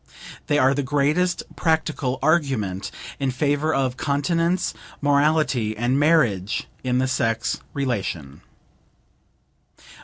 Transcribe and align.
They 0.47 0.57
are 0.57 0.73
the 0.73 0.81
greatest 0.81 1.43
practical 1.55 2.17
argument 2.23 2.89
in 3.19 3.29
favor 3.29 3.71
of 3.71 3.97
continence, 3.97 4.73
morality 4.99 5.77
and 5.77 5.99
marriage 5.99 6.65
in 6.83 6.97
the 6.97 7.07
sex 7.07 7.59
relation. 7.75 8.41